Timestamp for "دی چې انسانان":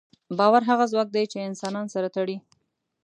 1.15-1.85